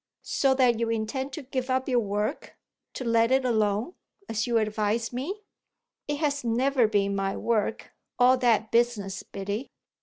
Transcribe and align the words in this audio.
"So 0.23 0.55
that 0.55 0.79
you 0.79 0.89
intend 0.89 1.31
to 1.33 1.43
give 1.43 1.69
up 1.69 1.87
your 1.87 1.99
work 1.99 2.57
to 2.95 3.03
let 3.05 3.31
it 3.31 3.45
alone, 3.45 3.93
as 4.27 4.47
you 4.47 4.57
advise 4.57 5.13
me?" 5.13 5.43
"It 6.07 6.17
has 6.21 6.43
never 6.43 6.87
been 6.87 7.15
my 7.15 7.37
work, 7.37 7.91
all 8.17 8.35
that 8.39 8.71
business, 8.71 9.21
Biddy. 9.21 9.69